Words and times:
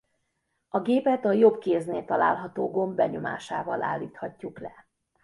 A 0.69 0.79
gépet 0.81 1.25
a 1.25 1.31
jobb 1.31 1.59
kéznél 1.59 2.05
található 2.05 2.71
gomb 2.71 2.95
benyomásával 2.95 3.83
állíthatjuk 3.83 4.59
le. 4.59 4.87